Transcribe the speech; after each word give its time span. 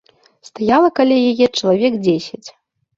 Стаяла 0.49 0.89
каля 1.01 1.17
яе 1.29 1.47
чалавек 1.57 2.03
дзесяць. 2.05 2.47